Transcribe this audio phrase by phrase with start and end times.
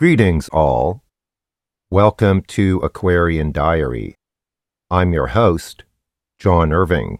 [0.00, 1.02] Greetings, all.
[1.90, 4.14] Welcome to Aquarian Diary.
[4.90, 5.84] I'm your host,
[6.38, 7.18] John Irving.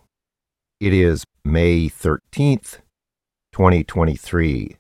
[0.81, 2.79] It is May 13th,
[3.53, 4.79] 2023.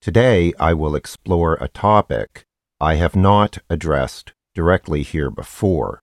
[0.00, 2.44] Today, I will explore a topic
[2.78, 5.98] I have not addressed directly here before.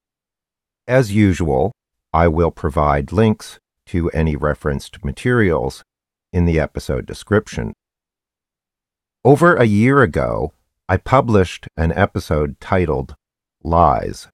[0.85, 1.71] As usual,
[2.11, 5.81] I will provide links to any referenced materials
[6.33, 7.71] in the episode description.
[9.23, 10.51] Over a year ago,
[10.89, 13.15] I published an episode titled
[13.63, 14.29] Lies.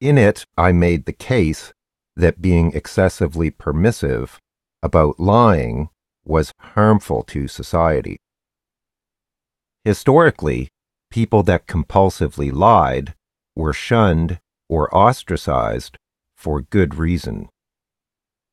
[0.00, 1.74] In it, I made the case
[2.16, 4.40] that being excessively permissive
[4.82, 5.90] about lying
[6.24, 8.16] was harmful to society.
[9.84, 10.70] Historically,
[11.10, 13.14] people that compulsively lied
[13.54, 15.98] were shunned or ostracized
[16.38, 17.50] for good reason.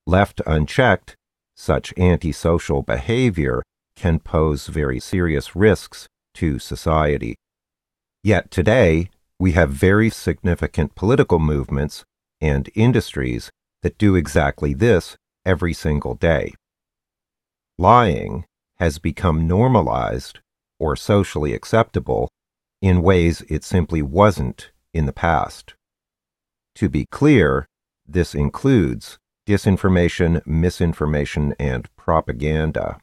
[0.05, 1.15] Left unchecked,
[1.55, 3.63] such antisocial behavior
[3.97, 7.35] can pose very serious risks to society.
[8.23, 12.05] Yet today, we have very significant political movements
[12.39, 13.49] and industries
[13.81, 16.53] that do exactly this every single day.
[17.77, 18.45] Lying
[18.77, 20.39] has become normalized
[20.79, 22.29] or socially acceptable
[22.81, 25.73] in ways it simply wasn't in the past.
[26.75, 27.65] To be clear,
[28.07, 32.99] this includes disinformation, misinformation, and propaganda.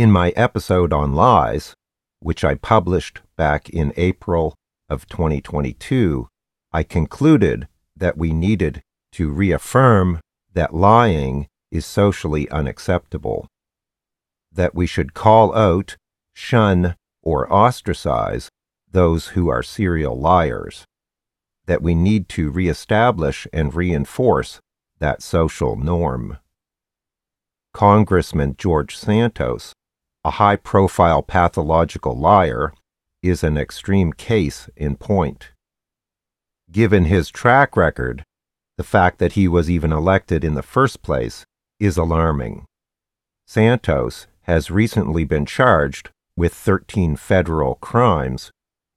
[0.00, 1.74] In my episode on lies,
[2.20, 4.54] which I published back in April
[4.88, 6.26] of 2022,
[6.72, 8.80] I concluded that we needed
[9.12, 10.20] to reaffirm
[10.54, 13.46] that lying is socially unacceptable,
[14.50, 15.98] that we should call out,
[16.32, 18.48] shun, or ostracize
[18.90, 20.86] those who are serial liars,
[21.66, 24.60] that we need to reestablish and reinforce
[24.98, 26.38] that social norm.
[27.74, 29.74] Congressman George Santos,
[30.24, 32.72] a high profile pathological liar,
[33.22, 35.50] is an extreme case in point.
[36.70, 38.24] Given his track record,
[38.76, 41.44] the fact that he was even elected in the first place
[41.78, 42.64] is alarming.
[43.46, 48.50] Santos has recently been charged with 13 federal crimes,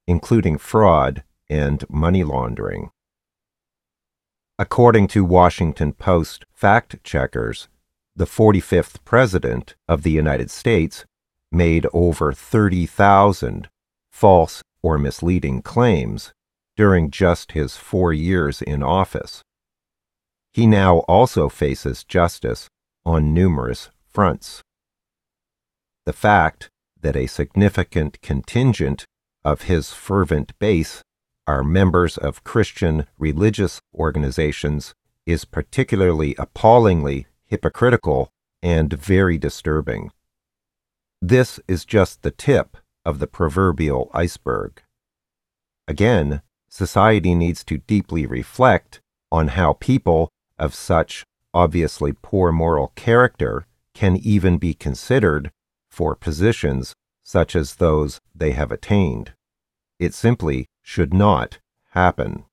[0.07, 2.89] including fraud and money laundering.
[4.59, 7.67] According to Washington Post fact checkers,
[8.15, 11.05] the 45th President of the United States
[11.53, 13.69] made over 30,000
[14.11, 16.31] false or misleading claims
[16.75, 19.41] during just his four years in office.
[20.51, 22.67] He now also faces justice
[23.05, 24.61] on numerous fronts.
[26.05, 26.69] The fact
[27.01, 29.05] that a significant contingent
[29.43, 31.01] of his fervent base
[31.45, 34.93] are members of Christian religious organizations
[35.25, 38.29] is particularly appallingly hypocritical
[38.61, 40.11] and very disturbing.
[41.25, 42.75] This is just the tip
[43.05, 44.83] of the proverbial iceberg.
[45.87, 48.99] Again, society needs to deeply reflect
[49.31, 50.27] on how people
[50.59, 51.23] of such
[51.53, 55.49] obviously poor moral character can even be considered
[55.89, 59.31] for positions such as those they have attained.
[59.99, 61.59] It simply should not
[61.91, 62.43] happen.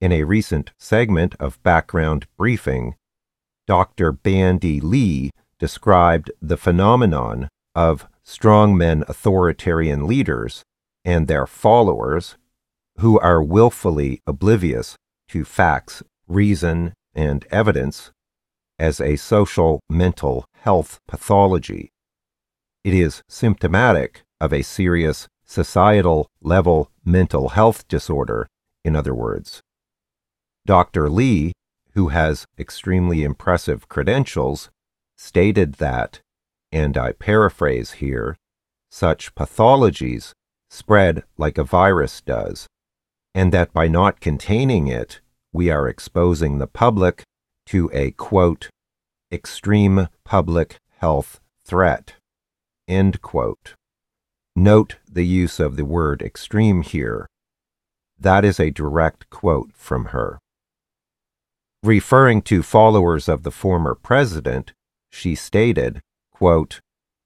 [0.00, 2.94] In a recent segment of Background Briefing,
[3.66, 4.12] Dr.
[4.12, 10.62] Bandy Lee described the phenomenon of strongmen authoritarian leaders
[11.04, 12.36] and their followers
[12.98, 14.96] who are willfully oblivious
[15.28, 18.10] to facts, reason, and evidence
[18.78, 21.90] as a social mental health pathology.
[22.84, 28.46] It is symptomatic of a serious societal level mental health disorder,
[28.84, 29.60] in other words.
[30.66, 31.08] Dr.
[31.08, 31.52] Lee,
[31.92, 34.70] who has extremely impressive credentials,
[35.18, 36.20] stated that,
[36.72, 38.36] and I paraphrase here,
[38.90, 40.32] such pathologies
[40.70, 42.66] spread like a virus does,
[43.34, 45.20] and that by not containing it,
[45.52, 47.24] we are exposing the public
[47.66, 48.70] to a quote,
[49.32, 52.14] extreme public health threat.
[52.86, 53.74] End quote.
[54.56, 57.26] Note the use of the word extreme here.
[58.18, 60.38] That is a direct quote from her.
[61.82, 64.72] Referring to followers of the former president,
[65.10, 66.00] she stated,
[66.32, 66.80] quote,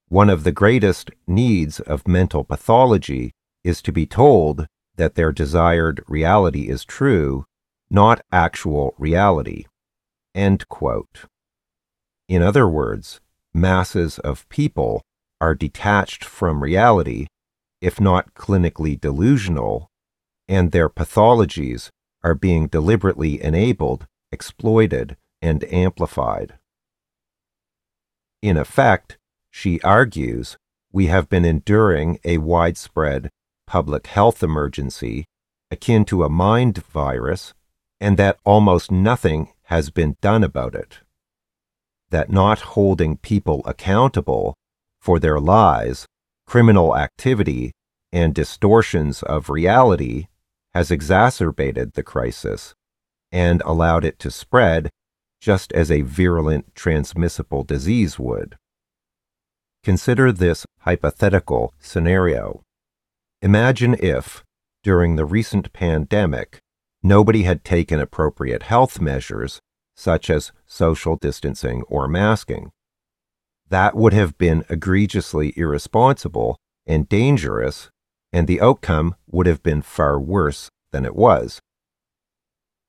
[0.08, 3.32] One of the greatest needs of mental pathology
[3.64, 7.44] is to be told that their desired reality is true,
[7.90, 9.66] not actual reality.
[10.34, 11.26] End quote.
[12.28, 13.20] In other words,
[13.52, 15.02] masses of people
[15.40, 17.26] are detached from reality,
[17.80, 19.90] if not clinically delusional,
[20.48, 21.90] and their pathologies
[22.22, 26.54] are being deliberately enabled, exploited, and amplified.
[28.42, 29.16] In effect,
[29.50, 30.56] she argues
[30.92, 33.30] we have been enduring a widespread
[33.66, 35.24] public health emergency
[35.70, 37.54] akin to a mind virus,
[38.00, 40.98] and that almost nothing has been done about it.
[42.10, 44.54] That not holding people accountable
[45.00, 46.06] for their lies,
[46.46, 47.72] criminal activity,
[48.12, 50.26] and distortions of reality
[50.74, 52.74] has exacerbated the crisis
[53.30, 54.90] and allowed it to spread
[55.42, 58.56] just as a virulent transmissible disease would.
[59.82, 62.62] Consider this hypothetical scenario.
[63.42, 64.44] Imagine if,
[64.84, 66.60] during the recent pandemic,
[67.02, 69.58] nobody had taken appropriate health measures,
[69.96, 72.70] such as social distancing or masking.
[73.68, 76.56] That would have been egregiously irresponsible
[76.86, 77.90] and dangerous,
[78.32, 81.60] and the outcome would have been far worse than it was.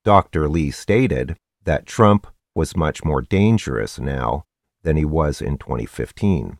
[0.03, 0.47] Dr.
[0.47, 4.45] Lee stated that Trump was much more dangerous now
[4.83, 6.57] than he was in 2015.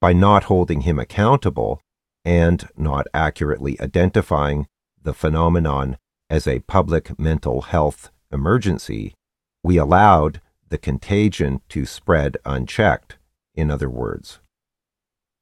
[0.00, 1.80] By not holding him accountable
[2.24, 4.66] and not accurately identifying
[5.02, 5.96] the phenomenon
[6.28, 9.14] as a public mental health emergency,
[9.62, 13.16] we allowed the contagion to spread unchecked,
[13.54, 14.40] in other words.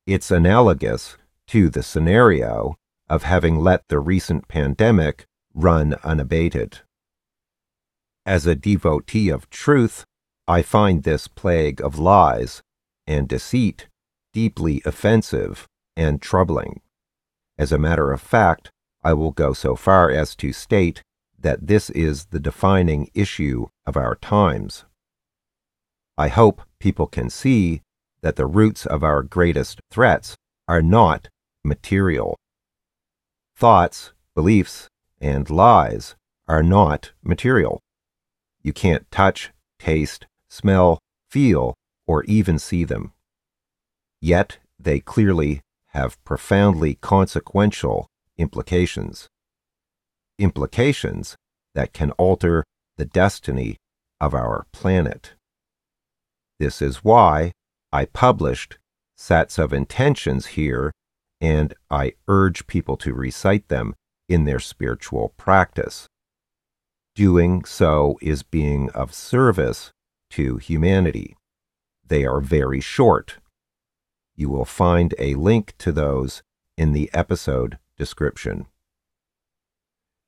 [0.07, 1.17] It's analogous
[1.49, 2.77] to the scenario
[3.09, 6.81] of having let the recent pandemic run unabated.
[8.27, 10.05] As a devotee of truth,
[10.49, 12.61] I find this plague of lies
[13.07, 13.87] and deceit
[14.33, 16.81] deeply offensive and troubling.
[17.57, 18.73] As a matter of fact,
[19.05, 21.03] I will go so far as to state
[21.39, 24.85] that this is the defining issue of our times.
[26.19, 27.83] I hope people can see
[28.23, 30.35] that the roots of our greatest threats
[30.67, 31.29] are not
[31.65, 32.37] material.
[33.57, 34.89] Thoughts, beliefs,
[35.21, 36.17] and lies
[36.49, 37.81] are not material.
[38.67, 40.99] You can't touch, taste, smell,
[41.31, 41.75] feel,
[42.05, 43.13] or even see them.
[44.21, 45.61] Yet they clearly
[45.91, 49.29] have profoundly consequential implications.
[50.41, 51.37] Implications
[51.77, 52.65] that can alter
[52.97, 53.77] the destiny
[54.21, 55.35] of our planet.
[56.59, 57.53] This is why
[57.93, 58.79] I published
[59.17, 60.91] sets of intentions here
[61.41, 63.95] and I urge people to recite them
[64.29, 66.09] in their spiritual practice.
[67.17, 69.91] Doing so is being of service
[70.33, 71.35] to humanity.
[72.07, 73.39] They are very short.
[74.35, 76.43] You will find a link to those
[76.77, 78.67] in the episode description.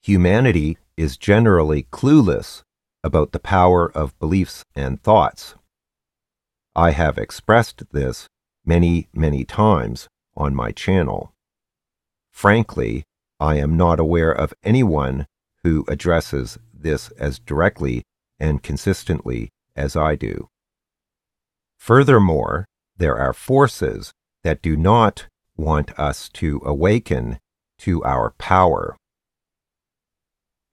[0.01, 2.63] Humanity is generally clueless
[3.05, 5.57] about the power of beliefs and thoughts.
[6.75, 8.29] I have expressed this
[8.65, 10.09] many, many times
[10.39, 11.35] on my channel.
[12.33, 13.05] Frankly,
[13.39, 15.27] I am not aware of anyone
[15.65, 18.03] who addresses this as directly
[18.39, 20.49] and consistently as I do.
[21.79, 22.65] Furthermore,
[22.97, 24.13] there are forces
[24.45, 25.27] that do not
[25.57, 27.39] want us to awaken
[27.79, 28.97] to our power.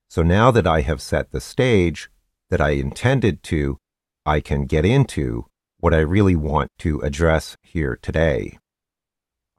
[0.10, 2.10] So now that I have set the stage
[2.50, 3.78] that I intended to,
[4.25, 5.46] I can get into
[5.80, 8.57] what I really want to address here today.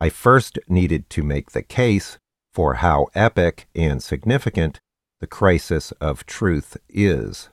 [0.01, 2.19] I first needed to make the case
[2.53, 4.81] for how epic and significant
[5.21, 7.49] the crisis of truth is.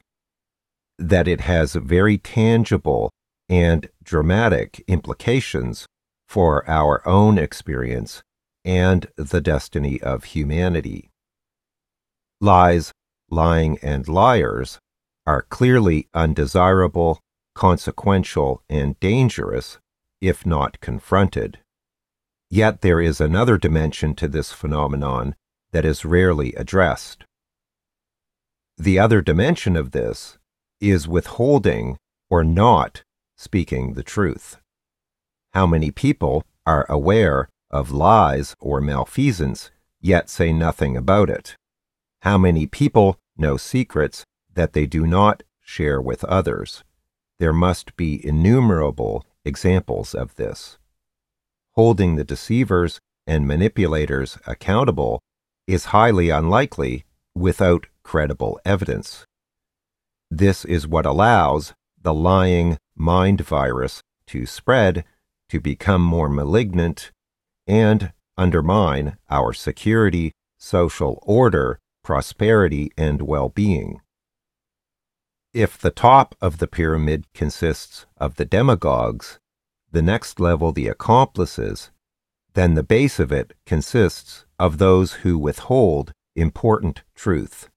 [0.99, 3.09] That it has very tangible
[3.49, 5.85] and dramatic implications
[6.27, 8.23] for our own experience
[8.65, 11.09] and the destiny of humanity.
[12.39, 12.91] Lies,
[13.29, 14.79] lying, and liars
[15.25, 17.19] are clearly undesirable,
[17.55, 19.77] consequential, and dangerous
[20.21, 21.59] if not confronted.
[22.49, 25.35] Yet there is another dimension to this phenomenon
[25.71, 27.25] that is rarely addressed.
[28.77, 30.37] The other dimension of this
[30.79, 31.97] is withholding
[32.29, 33.03] or not
[33.37, 34.57] speaking the truth.
[35.53, 41.55] How many people are aware of lies or malfeasance yet say nothing about it?
[42.21, 46.83] How many people know secrets that they do not share with others?
[47.39, 50.77] There must be innumerable examples of this
[51.73, 55.21] holding the deceivers and manipulators accountable
[55.67, 57.03] is highly unlikely
[57.35, 59.25] without credible evidence.
[60.29, 65.05] This is what allows the lying mind virus to spread,
[65.49, 67.11] to become more malignant,
[67.67, 74.01] and undermine our security, social order, prosperity, and well being.
[75.53, 79.39] If the top of the pyramid consists of the demagogues,
[79.91, 81.91] the next level the accomplices,
[82.53, 87.69] then the base of it consists of those who withhold important truth.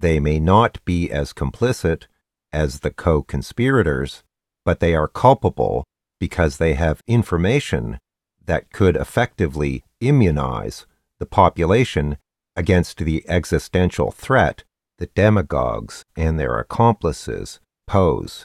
[0.00, 2.06] They may not be as complicit
[2.52, 4.22] as the co conspirators,
[4.64, 5.84] but they are culpable
[6.20, 7.98] because they have information
[8.44, 10.86] that could effectively immunize
[11.18, 12.16] the population
[12.54, 14.62] against the existential threat
[14.98, 18.44] the demagogues and their accomplices pose.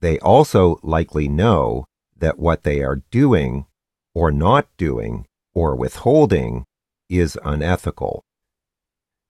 [0.00, 1.86] They also likely know
[2.16, 3.66] that what they are doing
[4.14, 6.64] or not doing or withholding
[7.08, 8.22] is unethical.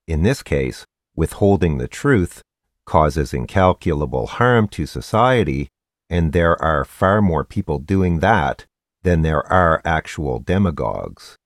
[0.06, 2.42] In this case, withholding the truth
[2.84, 5.68] causes incalculable harm to society,
[6.08, 8.64] and there are far more people doing that
[9.02, 11.36] than there are actual demagogues.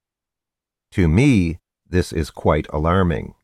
[0.92, 1.58] To me,
[1.88, 3.34] this is quite alarming.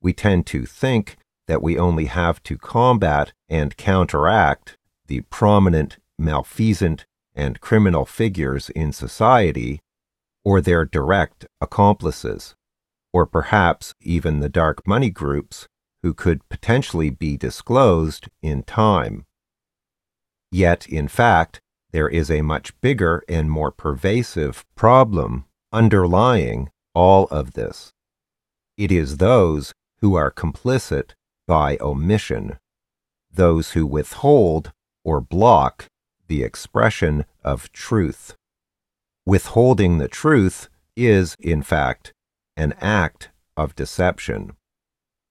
[0.00, 1.16] We tend to think
[1.46, 7.04] that we only have to combat and counteract the prominent, malfeasant,
[7.34, 9.80] and criminal figures in society,
[10.44, 12.54] or their direct accomplices,
[13.14, 15.68] or perhaps even the dark money groups
[16.02, 19.24] who could potentially be disclosed in time.
[20.50, 21.60] Yet, in fact,
[21.92, 27.92] there is a much bigger and more pervasive problem underlying all of this.
[28.76, 31.12] It is those who are complicit
[31.46, 32.58] by omission,
[33.32, 34.72] those who withhold
[35.04, 35.86] or block
[36.26, 38.34] the expression of truth.
[39.24, 42.12] Withholding the truth is, in fact,
[42.56, 44.52] an act of deception.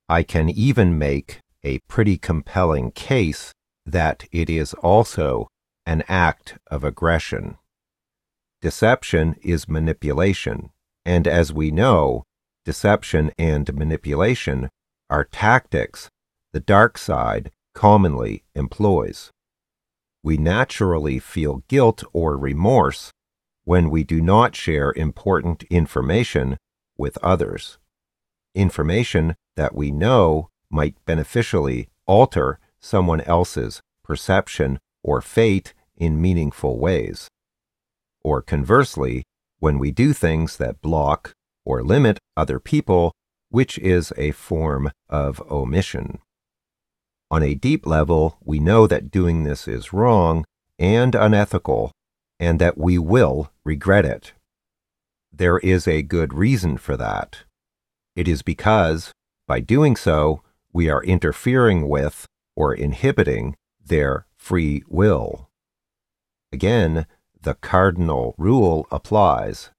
[0.09, 3.51] I can even make a pretty compelling case
[3.85, 5.47] that it is also
[5.85, 7.57] an act of aggression.
[8.61, 10.69] Deception is manipulation,
[11.05, 12.23] and as we know,
[12.65, 14.69] deception and manipulation
[15.09, 16.09] are tactics
[16.53, 19.31] the dark side commonly employs.
[20.23, 23.11] We naturally feel guilt or remorse
[23.65, 26.57] when we do not share important information
[26.97, 27.77] with others.
[28.55, 37.27] Information that we know might beneficially alter someone else's perception or fate in meaningful ways.
[38.23, 39.23] Or conversely,
[39.59, 41.33] when we do things that block
[41.65, 43.13] or limit other people,
[43.49, 46.19] which is a form of omission.
[47.29, 50.45] On a deep level, we know that doing this is wrong
[50.77, 51.91] and unethical,
[52.39, 54.33] and that we will regret it.
[55.35, 57.39] There is a good reason for that.
[58.15, 59.11] It is because,
[59.47, 65.49] by doing so, we are interfering with or inhibiting their free will.
[66.51, 67.07] Again,
[67.41, 69.71] the cardinal rule applies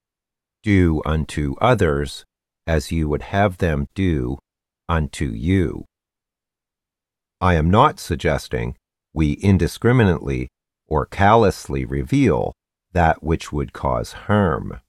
[0.64, 2.24] do unto others
[2.66, 4.38] as you would have them do
[4.88, 5.84] unto you.
[7.40, 8.76] I am not suggesting
[9.12, 10.48] we indiscriminately
[10.88, 12.54] or callously reveal
[12.92, 14.80] that which would cause harm.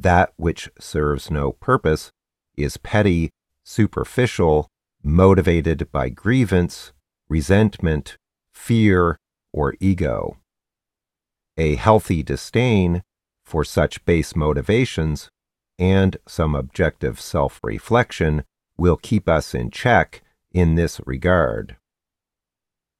[0.00, 2.12] That which serves no purpose
[2.56, 3.30] is petty,
[3.64, 4.68] superficial,
[5.02, 6.92] motivated by grievance,
[7.28, 8.16] resentment,
[8.52, 9.18] fear,
[9.52, 10.36] or ego.
[11.56, 13.02] A healthy disdain
[13.44, 15.30] for such base motivations
[15.80, 18.44] and some objective self reflection
[18.76, 21.76] will keep us in check in this regard.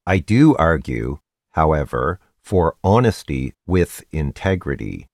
[0.05, 1.19] I do argue,
[1.51, 5.07] however, for honesty with integrity,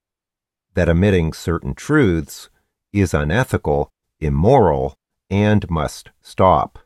[0.76, 2.50] that omitting certain truths
[2.92, 3.88] is unethical,
[4.20, 4.94] immoral,
[5.30, 6.78] and must stop.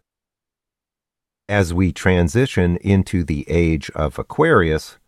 [1.49, 4.99] As we transition into the age of Aquarius,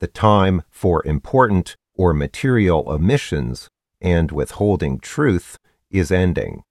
[0.00, 3.68] the time for important or material omissions
[4.00, 5.58] and withholding truth
[5.90, 6.62] is ending.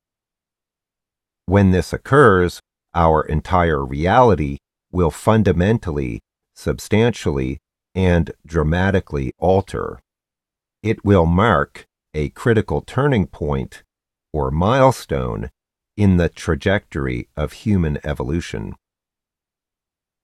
[1.46, 2.60] When this occurs,
[2.96, 4.58] our entire reality
[4.92, 6.22] will fundamentally,
[6.56, 7.60] substantially,
[7.94, 10.00] and dramatically alter.
[10.84, 13.84] It will mark a critical turning point
[14.34, 15.50] or milestone
[15.96, 18.76] in the trajectory of human evolution.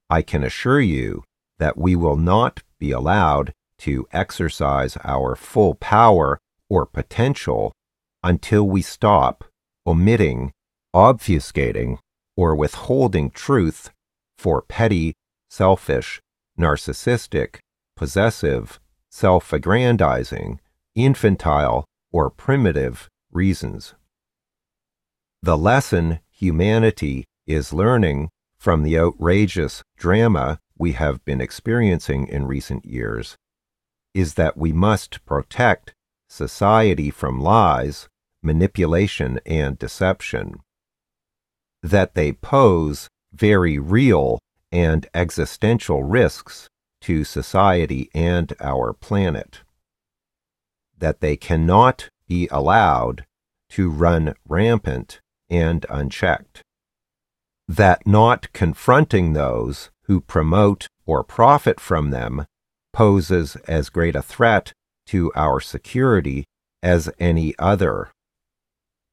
[0.09, 1.23] I can assure you
[1.59, 7.73] that we will not be allowed to exercise our full power or potential
[8.23, 9.43] until we stop
[9.85, 10.53] omitting,
[10.95, 11.99] obfuscating,
[12.35, 13.91] or withholding truth
[14.37, 15.13] for petty,
[15.49, 16.19] selfish,
[16.59, 17.57] narcissistic,
[17.95, 20.59] possessive, self aggrandizing,
[20.95, 23.93] infantile, or primitive reasons.
[25.41, 32.85] The lesson humanity is learning from the outrageous drama we have been experiencing in recent
[32.85, 33.35] years
[34.13, 35.93] is that we must protect
[36.27, 38.07] society from lies,
[38.41, 40.55] manipulation, and deception.
[41.83, 44.39] That they pose very real
[44.71, 46.67] and existential risks
[47.07, 49.61] to society and our planet.
[50.97, 53.25] That they cannot be allowed
[53.69, 56.63] to run rampant and unchecked.
[57.65, 62.45] That not confronting those who promote or profit from them
[62.91, 64.73] poses as great a threat
[65.05, 66.43] to our security
[66.83, 68.11] as any other.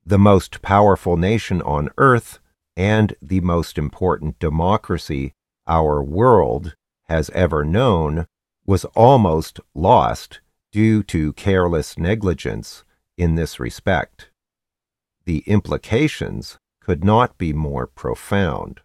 [0.04, 2.40] The most powerful nation on earth
[2.76, 5.32] and the most important democracy
[5.68, 6.74] our world
[7.08, 8.26] has ever known
[8.66, 10.40] was almost lost
[10.72, 12.84] due to careless negligence
[13.16, 14.30] in this respect.
[15.24, 18.80] The implications could not be more profound.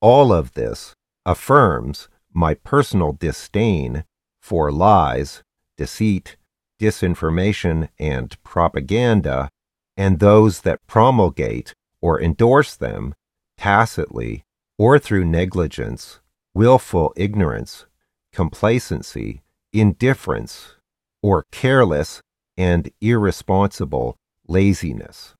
[0.00, 0.94] All of this
[1.26, 4.04] affirms my personal disdain
[4.40, 5.42] for lies,
[5.76, 6.36] deceit,
[6.80, 9.50] disinformation, and propaganda,
[9.96, 13.14] and those that promulgate or endorse them
[13.56, 14.44] tacitly
[14.78, 16.20] or through negligence,
[16.54, 17.86] willful ignorance,
[18.32, 20.74] complacency, indifference,
[21.22, 22.22] or careless
[22.56, 25.34] and irresponsible laziness.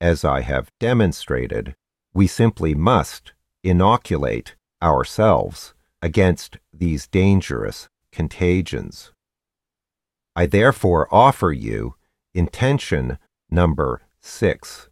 [0.00, 1.74] As I have demonstrated,
[2.12, 9.12] we simply must inoculate ourselves against these dangerous contagions.
[10.34, 11.94] I therefore offer you
[12.34, 13.18] intention
[13.50, 14.88] number six.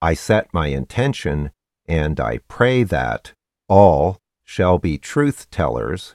[0.00, 1.50] I set my intention
[1.88, 3.32] and I pray that
[3.68, 6.14] all shall be truth tellers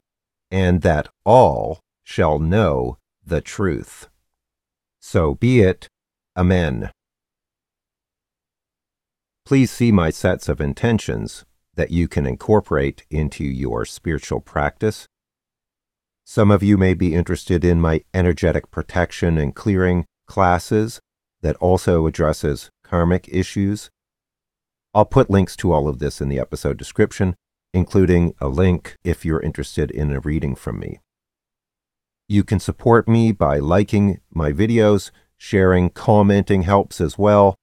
[0.52, 4.08] and that all shall know the truth.
[5.02, 5.88] So be it.
[6.38, 6.92] Amen.
[9.46, 11.44] Please see my sets of intentions
[11.76, 15.08] that you can incorporate into your spiritual practice.
[16.24, 21.02] Some of you may be interested in my energetic protection and clearing classes
[21.42, 23.90] that also addresses karmic issues.
[24.94, 27.36] I'll put links to all of this in the episode description,
[27.74, 31.00] including a link if you're interested in a reading from me.
[32.30, 37.56] You can support me by liking my videos, sharing, commenting helps as well.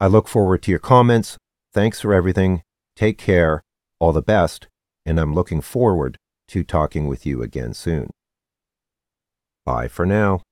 [0.00, 1.38] I look forward to your comments.
[1.72, 2.62] Thanks for everything.
[2.96, 3.62] Take care.
[4.00, 4.68] All the best.
[5.06, 8.10] And I'm looking forward to talking with you again soon.
[9.64, 10.42] Bye for now.